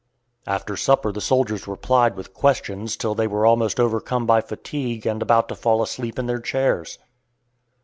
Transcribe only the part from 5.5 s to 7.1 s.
fall asleep in their chairs.